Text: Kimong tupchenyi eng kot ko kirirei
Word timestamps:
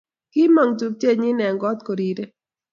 Kimong 0.31 0.73
tupchenyi 0.79 1.29
eng 1.45 1.57
kot 1.63 1.79
ko 1.85 1.91
kirirei 1.97 2.31